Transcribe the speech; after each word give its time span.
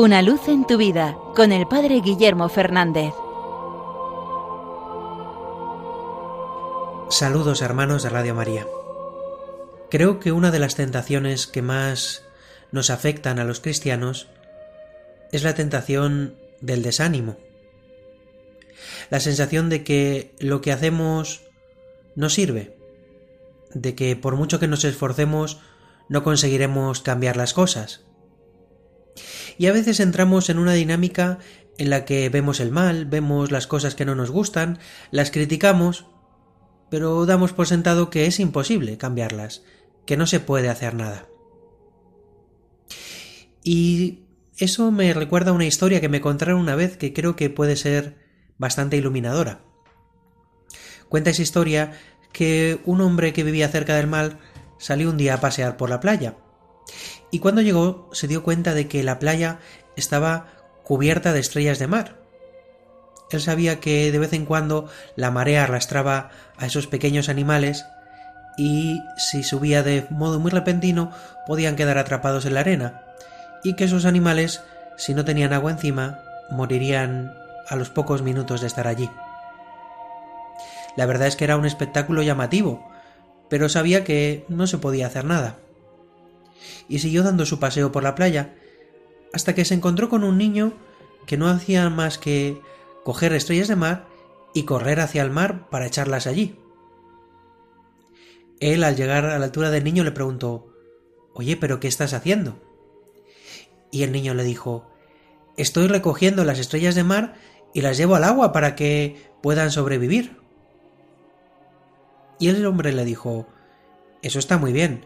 Una 0.00 0.22
luz 0.22 0.46
en 0.46 0.64
tu 0.64 0.76
vida 0.76 1.18
con 1.34 1.50
el 1.50 1.66
Padre 1.66 2.00
Guillermo 2.00 2.48
Fernández. 2.48 3.12
Saludos 7.10 7.62
hermanos 7.62 8.04
de 8.04 8.08
Radio 8.08 8.32
María. 8.32 8.64
Creo 9.90 10.20
que 10.20 10.30
una 10.30 10.52
de 10.52 10.60
las 10.60 10.76
tentaciones 10.76 11.48
que 11.48 11.62
más 11.62 12.22
nos 12.70 12.90
afectan 12.90 13.40
a 13.40 13.44
los 13.44 13.58
cristianos 13.58 14.28
es 15.32 15.42
la 15.42 15.56
tentación 15.56 16.36
del 16.60 16.84
desánimo. 16.84 17.36
La 19.10 19.18
sensación 19.18 19.68
de 19.68 19.82
que 19.82 20.32
lo 20.38 20.60
que 20.60 20.70
hacemos 20.70 21.42
no 22.14 22.30
sirve, 22.30 22.76
de 23.74 23.96
que 23.96 24.14
por 24.14 24.36
mucho 24.36 24.60
que 24.60 24.68
nos 24.68 24.84
esforcemos 24.84 25.58
no 26.08 26.22
conseguiremos 26.22 27.02
cambiar 27.02 27.36
las 27.36 27.52
cosas. 27.52 28.04
Y 29.58 29.66
a 29.66 29.72
veces 29.72 30.00
entramos 30.00 30.48
en 30.48 30.58
una 30.58 30.72
dinámica 30.72 31.38
en 31.78 31.90
la 31.90 32.04
que 32.04 32.28
vemos 32.28 32.60
el 32.60 32.70
mal, 32.70 33.06
vemos 33.06 33.50
las 33.50 33.66
cosas 33.66 33.94
que 33.94 34.04
no 34.04 34.14
nos 34.14 34.30
gustan, 34.30 34.78
las 35.10 35.30
criticamos, 35.30 36.06
pero 36.90 37.26
damos 37.26 37.52
por 37.52 37.66
sentado 37.66 38.08
que 38.08 38.26
es 38.26 38.40
imposible 38.40 38.98
cambiarlas, 38.98 39.62
que 40.06 40.16
no 40.16 40.26
se 40.26 40.40
puede 40.40 40.68
hacer 40.68 40.94
nada. 40.94 41.28
Y 43.62 44.24
eso 44.56 44.90
me 44.90 45.12
recuerda 45.12 45.50
a 45.50 45.54
una 45.54 45.66
historia 45.66 46.00
que 46.00 46.08
me 46.08 46.20
contaron 46.20 46.58
una 46.60 46.74
vez 46.74 46.96
que 46.96 47.12
creo 47.12 47.36
que 47.36 47.50
puede 47.50 47.76
ser 47.76 48.16
bastante 48.58 48.96
iluminadora. 48.96 49.60
Cuenta 51.08 51.30
esa 51.30 51.42
historia 51.42 51.92
que 52.32 52.80
un 52.84 53.00
hombre 53.00 53.32
que 53.32 53.44
vivía 53.44 53.68
cerca 53.68 53.96
del 53.96 54.06
mar 54.06 54.38
salió 54.78 55.10
un 55.10 55.16
día 55.16 55.34
a 55.34 55.40
pasear 55.40 55.76
por 55.76 55.90
la 55.90 56.00
playa. 56.00 56.36
Y 57.30 57.40
cuando 57.40 57.60
llegó 57.60 58.08
se 58.12 58.26
dio 58.26 58.42
cuenta 58.42 58.74
de 58.74 58.88
que 58.88 59.02
la 59.02 59.18
playa 59.18 59.58
estaba 59.96 60.46
cubierta 60.84 61.32
de 61.32 61.40
estrellas 61.40 61.78
de 61.78 61.86
mar. 61.86 62.16
Él 63.30 63.40
sabía 63.40 63.80
que 63.80 64.10
de 64.10 64.18
vez 64.18 64.32
en 64.32 64.46
cuando 64.46 64.88
la 65.16 65.30
marea 65.30 65.64
arrastraba 65.64 66.30
a 66.56 66.66
esos 66.66 66.86
pequeños 66.86 67.28
animales 67.28 67.84
y 68.56 69.02
si 69.16 69.42
subía 69.42 69.82
de 69.82 70.06
modo 70.10 70.40
muy 70.40 70.50
repentino 70.50 71.12
podían 71.46 71.76
quedar 71.76 71.98
atrapados 71.98 72.46
en 72.46 72.54
la 72.54 72.60
arena 72.60 73.04
y 73.62 73.74
que 73.74 73.84
esos 73.84 74.06
animales, 74.06 74.62
si 74.96 75.14
no 75.14 75.24
tenían 75.24 75.52
agua 75.52 75.72
encima, 75.72 76.20
morirían 76.50 77.34
a 77.68 77.76
los 77.76 77.90
pocos 77.90 78.22
minutos 78.22 78.62
de 78.62 78.66
estar 78.66 78.86
allí. 78.86 79.10
La 80.96 81.06
verdad 81.06 81.28
es 81.28 81.36
que 81.36 81.44
era 81.44 81.56
un 81.56 81.66
espectáculo 81.66 82.22
llamativo, 82.22 82.90
pero 83.48 83.68
sabía 83.68 84.04
que 84.04 84.44
no 84.48 84.66
se 84.66 84.78
podía 84.78 85.06
hacer 85.06 85.24
nada. 85.24 85.56
Y 86.88 86.98
siguió 86.98 87.22
dando 87.22 87.46
su 87.46 87.58
paseo 87.58 87.92
por 87.92 88.02
la 88.02 88.14
playa, 88.14 88.54
hasta 89.32 89.54
que 89.54 89.64
se 89.64 89.74
encontró 89.74 90.08
con 90.08 90.24
un 90.24 90.38
niño 90.38 90.72
que 91.26 91.36
no 91.36 91.48
hacía 91.48 91.88
más 91.90 92.18
que 92.18 92.60
coger 93.04 93.32
estrellas 93.32 93.68
de 93.68 93.76
mar 93.76 94.06
y 94.54 94.64
correr 94.64 95.00
hacia 95.00 95.22
el 95.22 95.30
mar 95.30 95.68
para 95.70 95.86
echarlas 95.86 96.26
allí. 96.26 96.58
Él, 98.60 98.82
al 98.82 98.96
llegar 98.96 99.24
a 99.26 99.38
la 99.38 99.44
altura 99.44 99.70
del 99.70 99.84
niño, 99.84 100.04
le 100.04 100.12
preguntó 100.12 100.68
Oye, 101.34 101.56
pero 101.56 101.78
¿qué 101.78 101.86
estás 101.86 102.14
haciendo? 102.14 102.58
Y 103.90 104.02
el 104.02 104.12
niño 104.12 104.34
le 104.34 104.42
dijo 104.42 104.90
Estoy 105.56 105.86
recogiendo 105.86 106.44
las 106.44 106.58
estrellas 106.58 106.94
de 106.94 107.04
mar 107.04 107.34
y 107.74 107.82
las 107.82 107.96
llevo 107.96 108.16
al 108.16 108.24
agua 108.24 108.52
para 108.52 108.74
que 108.74 109.16
puedan 109.42 109.70
sobrevivir. 109.70 110.38
Y 112.40 112.48
el 112.48 112.64
hombre 112.66 112.92
le 112.92 113.04
dijo 113.04 113.46
Eso 114.22 114.38
está 114.38 114.58
muy 114.58 114.72
bien, 114.72 115.04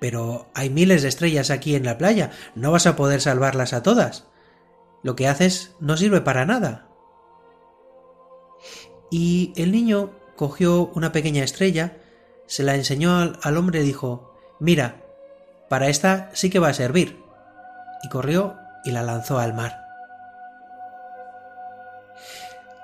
pero 0.00 0.48
hay 0.54 0.70
miles 0.70 1.02
de 1.02 1.08
estrellas 1.08 1.50
aquí 1.50 1.74
en 1.74 1.84
la 1.84 1.98
playa, 1.98 2.30
no 2.54 2.70
vas 2.70 2.86
a 2.86 2.96
poder 2.96 3.20
salvarlas 3.20 3.72
a 3.72 3.82
todas. 3.82 4.26
Lo 5.02 5.16
que 5.16 5.28
haces 5.28 5.74
no 5.80 5.96
sirve 5.96 6.20
para 6.20 6.44
nada. 6.44 6.88
Y 9.10 9.52
el 9.56 9.72
niño 9.72 10.12
cogió 10.36 10.86
una 10.94 11.12
pequeña 11.12 11.44
estrella, 11.44 11.96
se 12.46 12.62
la 12.62 12.74
enseñó 12.74 13.34
al, 13.42 13.56
hombre 13.56 13.80
y 13.80 13.84
dijo 13.84 14.34
Mira, 14.60 15.02
para 15.68 15.88
esta 15.88 16.30
sí 16.32 16.50
que 16.50 16.58
va 16.58 16.68
a 16.68 16.74
servir. 16.74 17.22
Y 18.02 18.08
corrió 18.08 18.56
y 18.84 18.92
la 18.92 19.02
lanzó 19.02 19.38
al 19.38 19.54
mar. 19.54 19.84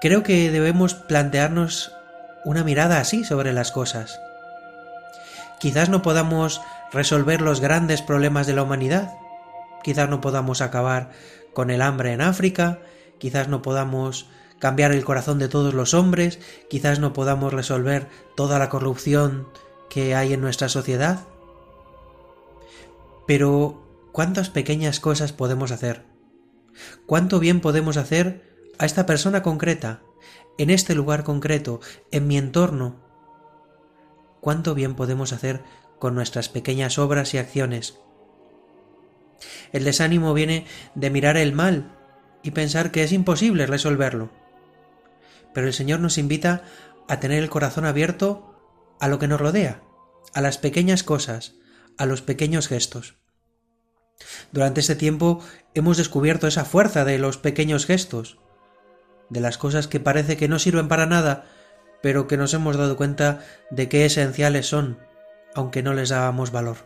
Creo 0.00 0.22
que 0.22 0.50
debemos 0.50 0.94
plantearnos 0.94 1.92
una 2.44 2.64
mirada 2.64 2.98
así 2.98 3.24
sobre 3.24 3.52
las 3.52 3.72
cosas. 3.72 4.20
Quizás 5.58 5.88
no 5.88 6.02
podamos 6.02 6.60
resolver 6.94 7.40
los 7.40 7.60
grandes 7.60 8.02
problemas 8.02 8.46
de 8.46 8.54
la 8.54 8.62
humanidad, 8.62 9.18
quizás 9.82 10.08
no 10.08 10.20
podamos 10.20 10.60
acabar 10.60 11.10
con 11.52 11.70
el 11.70 11.82
hambre 11.82 12.12
en 12.12 12.20
África, 12.20 12.80
quizás 13.18 13.48
no 13.48 13.62
podamos 13.62 14.28
cambiar 14.58 14.92
el 14.92 15.04
corazón 15.04 15.38
de 15.38 15.48
todos 15.48 15.74
los 15.74 15.92
hombres, 15.92 16.38
quizás 16.70 17.00
no 17.00 17.12
podamos 17.12 17.52
resolver 17.52 18.08
toda 18.36 18.58
la 18.58 18.70
corrupción 18.70 19.48
que 19.90 20.14
hay 20.14 20.32
en 20.32 20.40
nuestra 20.40 20.68
sociedad. 20.68 21.20
Pero, 23.26 23.82
¿cuántas 24.12 24.50
pequeñas 24.50 25.00
cosas 25.00 25.32
podemos 25.32 25.70
hacer? 25.70 26.04
¿Cuánto 27.06 27.40
bien 27.40 27.60
podemos 27.60 27.96
hacer 27.96 28.54
a 28.78 28.86
esta 28.86 29.06
persona 29.06 29.42
concreta, 29.42 30.00
en 30.58 30.70
este 30.70 30.94
lugar 30.94 31.24
concreto, 31.24 31.80
en 32.10 32.26
mi 32.26 32.36
entorno, 32.36 32.96
cuánto 34.40 34.74
bien 34.74 34.94
podemos 34.94 35.32
hacer 35.32 35.62
con 36.04 36.14
nuestras 36.14 36.50
pequeñas 36.50 36.98
obras 36.98 37.32
y 37.32 37.38
acciones. 37.38 37.98
El 39.72 39.84
desánimo 39.84 40.34
viene 40.34 40.66
de 40.94 41.08
mirar 41.08 41.38
el 41.38 41.54
mal 41.54 41.96
y 42.42 42.50
pensar 42.50 42.90
que 42.90 43.04
es 43.04 43.12
imposible 43.12 43.64
resolverlo. 43.64 44.30
Pero 45.54 45.66
el 45.66 45.72
Señor 45.72 46.00
nos 46.00 46.18
invita 46.18 46.62
a 47.08 47.20
tener 47.20 47.42
el 47.42 47.48
corazón 47.48 47.86
abierto 47.86 48.54
a 49.00 49.08
lo 49.08 49.18
que 49.18 49.28
nos 49.28 49.40
rodea, 49.40 49.80
a 50.34 50.42
las 50.42 50.58
pequeñas 50.58 51.04
cosas, 51.04 51.54
a 51.96 52.04
los 52.04 52.20
pequeños 52.20 52.68
gestos. 52.68 53.16
Durante 54.52 54.80
este 54.80 54.96
tiempo 54.96 55.42
hemos 55.72 55.96
descubierto 55.96 56.46
esa 56.46 56.66
fuerza 56.66 57.06
de 57.06 57.16
los 57.16 57.38
pequeños 57.38 57.86
gestos, 57.86 58.36
de 59.30 59.40
las 59.40 59.56
cosas 59.56 59.88
que 59.88 60.00
parece 60.00 60.36
que 60.36 60.48
no 60.48 60.58
sirven 60.58 60.86
para 60.86 61.06
nada, 61.06 61.46
pero 62.02 62.26
que 62.26 62.36
nos 62.36 62.52
hemos 62.52 62.76
dado 62.76 62.98
cuenta 62.98 63.40
de 63.70 63.88
qué 63.88 64.04
esenciales 64.04 64.66
son, 64.66 64.98
aunque 65.54 65.82
no 65.82 65.94
les 65.94 66.08
dábamos 66.10 66.50
valor. 66.50 66.76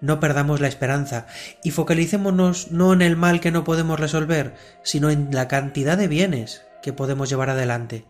No 0.00 0.18
perdamos 0.18 0.60
la 0.60 0.66
esperanza 0.66 1.26
y 1.62 1.70
focalicémonos 1.70 2.72
no 2.72 2.92
en 2.92 3.02
el 3.02 3.16
mal 3.16 3.40
que 3.40 3.52
no 3.52 3.62
podemos 3.62 4.00
resolver, 4.00 4.54
sino 4.82 5.10
en 5.10 5.28
la 5.30 5.46
cantidad 5.46 5.96
de 5.96 6.08
bienes 6.08 6.66
que 6.82 6.92
podemos 6.92 7.30
llevar 7.30 7.50
adelante. 7.50 8.06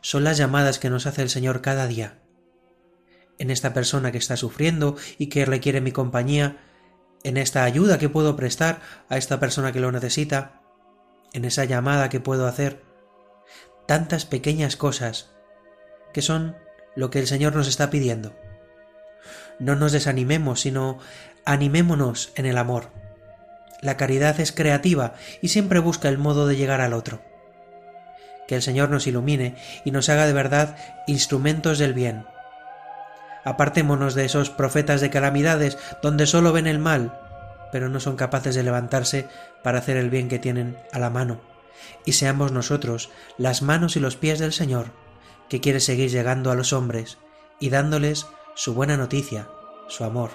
Son 0.00 0.22
las 0.22 0.38
llamadas 0.38 0.78
que 0.78 0.88
nos 0.88 1.06
hace 1.06 1.22
el 1.22 1.30
Señor 1.30 1.60
cada 1.60 1.88
día. 1.88 2.20
En 3.38 3.50
esta 3.50 3.74
persona 3.74 4.12
que 4.12 4.18
está 4.18 4.36
sufriendo 4.36 4.96
y 5.18 5.26
que 5.26 5.44
requiere 5.44 5.80
mi 5.80 5.90
compañía, 5.90 6.58
en 7.24 7.36
esta 7.36 7.64
ayuda 7.64 7.98
que 7.98 8.08
puedo 8.08 8.36
prestar 8.36 8.80
a 9.08 9.16
esta 9.16 9.40
persona 9.40 9.72
que 9.72 9.80
lo 9.80 9.90
necesita, 9.90 10.62
en 11.32 11.44
esa 11.44 11.64
llamada 11.64 12.08
que 12.08 12.20
puedo 12.20 12.46
hacer, 12.46 12.84
tantas 13.88 14.24
pequeñas 14.24 14.76
cosas 14.76 15.32
que 16.12 16.22
son 16.22 16.56
lo 16.96 17.10
que 17.10 17.20
el 17.20 17.26
Señor 17.26 17.54
nos 17.54 17.68
está 17.68 17.90
pidiendo. 17.90 18.34
No 19.58 19.76
nos 19.76 19.92
desanimemos, 19.92 20.60
sino 20.60 20.98
animémonos 21.44 22.32
en 22.34 22.46
el 22.46 22.58
amor. 22.58 22.90
La 23.80 23.96
caridad 23.96 24.40
es 24.40 24.50
creativa 24.52 25.14
y 25.40 25.48
siempre 25.48 25.78
busca 25.78 26.08
el 26.08 26.18
modo 26.18 26.46
de 26.46 26.56
llegar 26.56 26.80
al 26.80 26.92
otro. 26.92 27.22
Que 28.48 28.56
el 28.56 28.62
Señor 28.62 28.90
nos 28.90 29.06
ilumine 29.06 29.56
y 29.84 29.92
nos 29.92 30.08
haga 30.08 30.26
de 30.26 30.32
verdad 30.32 30.76
instrumentos 31.06 31.78
del 31.78 31.94
bien. 31.94 32.26
Apartémonos 33.44 34.14
de 34.14 34.24
esos 34.24 34.50
profetas 34.50 35.00
de 35.00 35.10
calamidades 35.10 35.78
donde 36.02 36.26
solo 36.26 36.52
ven 36.52 36.66
el 36.66 36.80
mal 36.80 37.20
pero 37.72 37.88
no 37.88 38.00
son 38.00 38.16
capaces 38.16 38.54
de 38.54 38.62
levantarse 38.62 39.28
para 39.62 39.78
hacer 39.78 39.96
el 39.96 40.10
bien 40.10 40.28
que 40.28 40.38
tienen 40.38 40.78
a 40.92 40.98
la 40.98 41.10
mano, 41.10 41.40
y 42.04 42.12
seamos 42.12 42.52
nosotros 42.52 43.10
las 43.38 43.62
manos 43.62 43.96
y 43.96 44.00
los 44.00 44.16
pies 44.16 44.38
del 44.38 44.52
Señor, 44.52 44.92
que 45.48 45.60
quiere 45.60 45.80
seguir 45.80 46.10
llegando 46.10 46.50
a 46.50 46.54
los 46.54 46.72
hombres 46.72 47.18
y 47.60 47.70
dándoles 47.70 48.26
su 48.54 48.74
buena 48.74 48.96
noticia, 48.96 49.48
su 49.88 50.04
amor. 50.04 50.30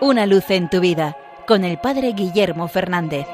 Una 0.00 0.26
luz 0.26 0.50
en 0.50 0.68
tu 0.68 0.80
vida 0.80 1.16
con 1.46 1.64
el 1.64 1.78
Padre 1.78 2.12
Guillermo 2.12 2.68
Fernández. 2.68 3.26